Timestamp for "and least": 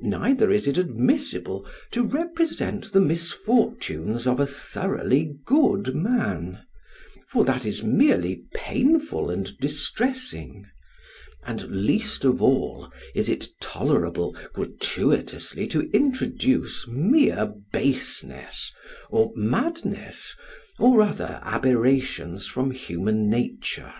11.44-12.24